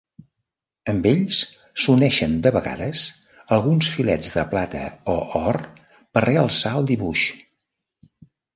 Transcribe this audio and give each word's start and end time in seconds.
Amb 0.93 1.03
ells, 1.09 1.41
s'uneixen 1.83 2.33
de 2.47 2.53
vegades, 2.55 3.03
alguns 3.59 3.91
filets 3.99 4.33
de 4.39 4.47
plata 4.55 4.83
o 5.17 5.21
or 5.43 5.63
per 5.83 6.27
realçar 6.29 6.75
el 6.83 6.91
dibuix. 6.95 7.31